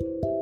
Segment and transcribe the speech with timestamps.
[0.00, 0.33] Thank you.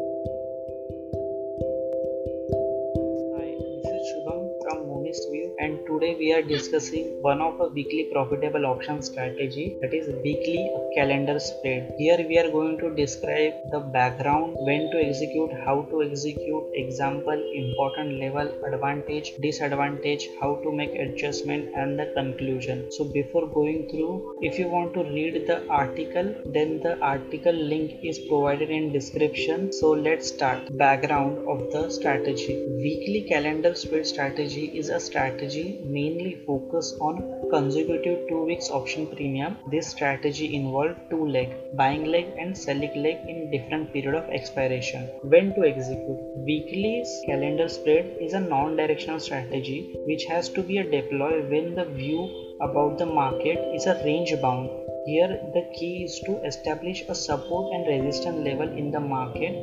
[5.65, 10.63] And today we are discussing one of a weekly profitable option strategy that is weekly
[10.97, 11.93] calendar spread.
[11.99, 17.39] Here we are going to describe the background when to execute how to execute example
[17.63, 22.91] important level advantage disadvantage how to make adjustment and the conclusion.
[22.91, 28.01] So before going through if you want to read the article then the article link
[28.03, 29.73] is provided in description.
[29.73, 30.77] So let's start.
[30.77, 32.67] Background of the strategy.
[32.89, 37.17] Weekly calendar spread strategy is a strategy strategy mainly focus on
[37.51, 39.57] consecutive 2 weeks option premium.
[39.71, 45.03] This strategy involved two leg, buying leg and selling leg in different period of expiration.
[45.23, 46.21] When to execute?
[46.51, 52.23] Weekly calendar spread is a non-directional strategy which has to be deployed when the view
[52.69, 54.71] about the market is a range bound.
[55.05, 59.55] Here the key is to establish a support and resistance level in the market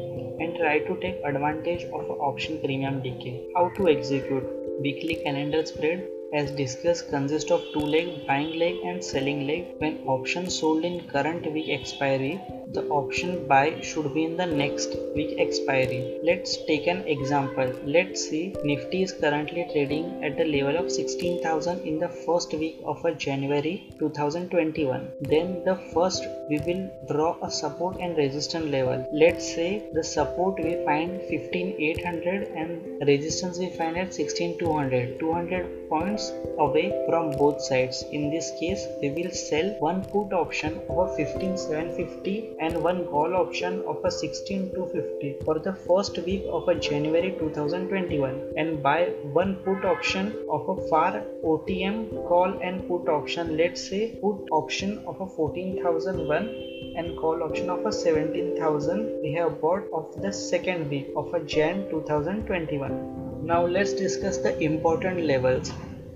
[0.41, 3.35] and try to take advantage of option premium decay.
[3.56, 4.58] How to execute?
[4.81, 9.67] Weekly calendar spread as discussed consists of two leg buying leg and selling leg.
[9.77, 12.41] When options sold in current week expiry
[12.73, 16.20] the option buy should be in the next week expiry.
[16.23, 17.73] Let's take an example.
[17.86, 22.80] Let's see nifty is currently trading at the level of 16000 in the first week
[22.86, 29.08] of january 2021 then the first we will draw a support and resistance level.
[29.12, 36.31] Let's say the support we find 15800 and resistance we find at 16200 200 points
[36.58, 38.03] away from both sides.
[38.12, 43.81] In this case, we will sell one put option of 15750 and one call option
[43.88, 49.01] of a 16250 for the first week of a January 2021 and buy
[49.39, 54.97] one put option of a far OTM call and put option let's say put option
[55.07, 56.49] of a 14001
[56.97, 61.44] and call option of a 17000 we have bought of the second week of a
[61.55, 65.71] Jan 2021 now let's discuss the important levels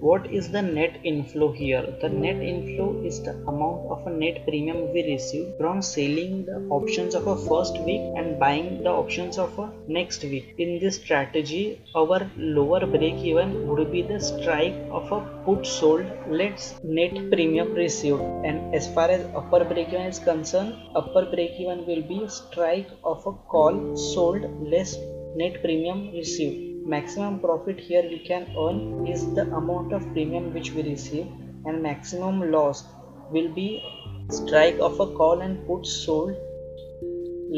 [0.05, 1.83] what is the net inflow here?
[2.01, 6.57] The net inflow is the amount of a net premium we receive from selling the
[6.77, 10.55] options of a first week and buying the options of a next week.
[10.57, 16.05] In this strategy our lower break even would be the strike of a put sold
[16.27, 18.21] let's net premium received.
[18.49, 22.91] And as far as upper break even is concerned upper break even will be strike
[23.05, 24.43] of a call sold
[24.75, 24.97] less
[25.37, 30.71] net premium received maximum profit here we can earn is the amount of premium which
[30.71, 31.27] we receive
[31.65, 32.83] and maximum loss
[33.31, 33.81] will be
[34.29, 36.35] strike of a call and put sold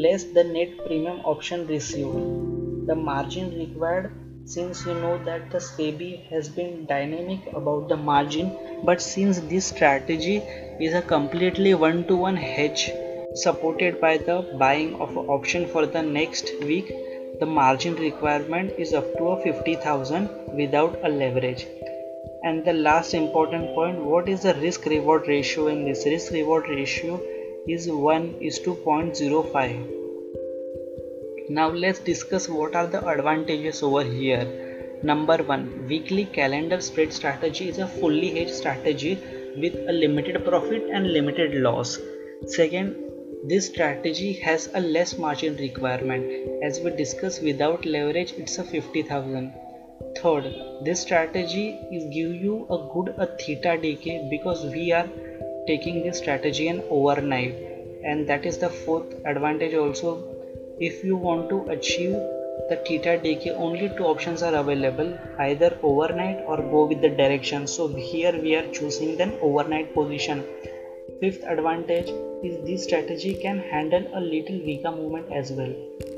[0.04, 2.14] less the net premium option received.
[2.86, 4.12] The margin required
[4.44, 9.66] since you know that the SEBI has been dynamic about the margin but since this
[9.66, 10.36] strategy
[10.78, 12.84] is a completely one-to-one -one hedge
[13.34, 16.94] supported by the buying of option for the next week
[17.40, 21.66] the margin requirement is up to a 50000 without a leverage.
[22.44, 26.06] And the last important point what is the risk reward ratio in this?
[26.06, 27.20] Risk reward ratio
[27.66, 29.96] is 1 is to 0.05
[31.48, 34.98] now let's discuss what are the advantages over here.
[35.04, 39.16] Number 1 weekly calendar spread strategy is a fully hedged strategy
[39.56, 41.98] with a limited profit and limited loss.
[42.46, 42.96] Second
[43.44, 46.24] this strategy has a less margin requirement.
[46.62, 49.52] As we discussed without leverage it's a 50,000.
[50.16, 50.52] Third,
[50.82, 55.08] this strategy is give you a good a theta decay because we are
[55.66, 57.54] taking this strategy an overnight
[58.04, 60.10] and that is the fourth advantage also
[60.78, 62.12] if you want to achieve
[62.70, 67.66] the theta decay only two options are available either overnight or go with the direction
[67.66, 70.44] so here we are choosing the overnight position
[71.20, 72.10] Fifth advantage
[72.44, 75.72] is this strategy can handle a little Vega movement as well.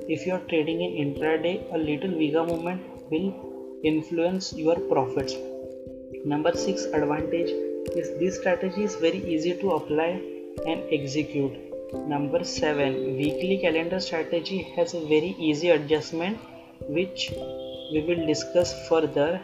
[0.09, 5.37] If you are trading in intraday, a little Vega movement will influence your profits.
[6.25, 7.50] Number 6 advantage
[7.94, 10.20] is this strategy is very easy to apply
[10.66, 11.56] and execute.
[12.08, 16.38] Number 7 weekly calendar strategy has a very easy adjustment
[16.88, 17.31] which
[17.93, 19.40] we will discuss further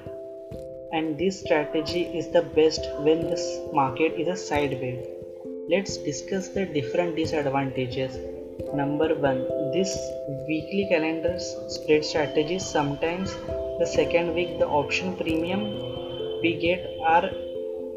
[0.93, 5.24] and this strategy is the best when this market is a sideways
[5.67, 8.19] Let's discuss the different disadvantages.
[8.75, 9.39] Number one,
[9.73, 9.97] this
[10.47, 13.33] weekly calendar spread strategy sometimes
[13.79, 15.63] the second week the option premium
[16.43, 17.31] we get are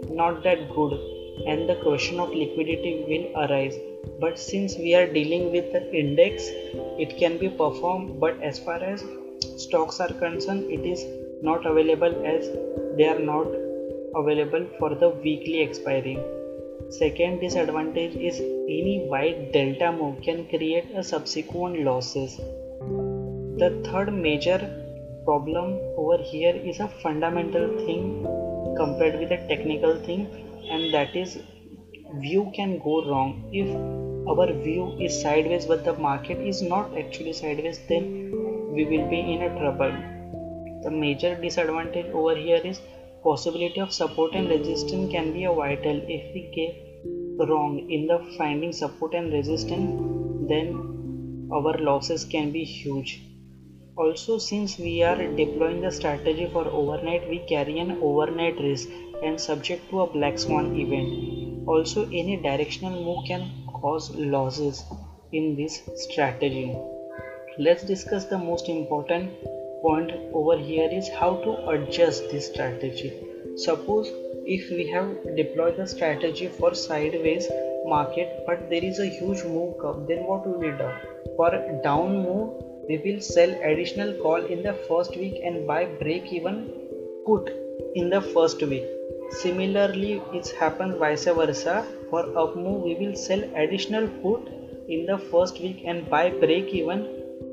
[0.10, 0.94] not that good
[1.46, 3.76] and the question of liquidity will arise.
[4.22, 6.48] But since we are dealing with the index
[6.98, 8.18] it can be performed.
[8.22, 9.04] But as far as
[9.58, 11.06] stocks are concerned it is
[11.44, 12.50] not available as
[12.96, 13.48] they are not
[14.16, 16.18] available for the weekly expiry
[16.90, 22.38] Second disadvantage is any wide delta move can create a subsequent losses.
[23.58, 24.58] The third major
[25.26, 28.26] problem over here is a fundamental thing
[28.78, 30.28] compared with a technical thing
[30.72, 31.40] and that is
[32.22, 33.68] view can go wrong if
[34.30, 38.06] our view is sideways but the market is not actually sideways then
[38.72, 39.92] we will be in a trouble
[40.84, 42.80] the major disadvantage over here is
[43.24, 46.02] possibility of support and resistance can be a vital.
[46.08, 52.64] If we get wrong in the finding support and resistance then our losses can be
[52.64, 53.22] huge.
[53.96, 58.90] Also since we are deploying the strategy for overnight we carry an overnight risk
[59.24, 61.68] and subject to a black swan event.
[61.68, 63.50] Also any directional move can
[63.82, 64.84] cause losses
[65.32, 66.76] in this strategy.
[67.60, 69.32] Let's discuss the most important
[69.82, 73.12] point over here is how to adjust this strategy.
[73.56, 74.12] Suppose
[74.46, 77.48] if we have deployed the strategy for sideways
[77.86, 80.90] market but there is a huge move curve then what will we do
[81.38, 81.52] for
[81.84, 82.50] down move
[82.90, 86.60] we will sell additional call in the first week and buy break even
[87.26, 87.50] put
[87.96, 88.86] in the first week.
[89.42, 91.86] Similarly it happens vice versa.
[92.10, 94.48] For up move we will sell additional put
[94.88, 97.02] in the first week and buy break even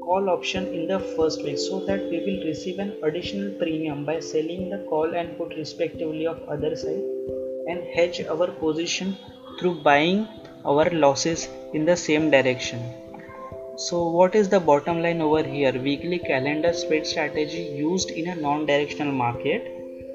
[0.06, 4.19] call option in the first week so that we will receive an additional premium by
[4.21, 7.05] selling the call and put respectively of other side
[7.69, 9.17] and hedge our position
[9.59, 10.27] through buying
[10.65, 12.83] our losses in the same direction.
[13.77, 15.73] So what is the bottom line over here?
[15.73, 19.71] Weekly calendar spread strategy used in a non-directional market.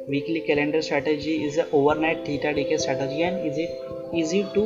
[0.08, 3.72] Weekly calendar strategy is a overnight theta decay strategy and is it
[4.14, 4.66] easy to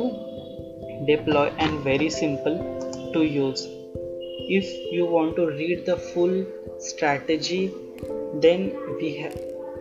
[1.06, 2.60] deploy and very simple
[3.14, 3.66] to use
[4.38, 6.44] if you want to read the full
[6.78, 7.72] strategy
[8.40, 9.28] then we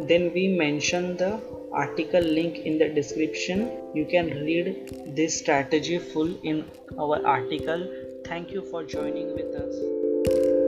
[0.01, 1.39] then we mention the
[1.71, 3.71] article link in the description.
[3.94, 6.65] You can read this strategy full in
[7.00, 7.89] our article.
[8.25, 10.62] Thank you for joining with us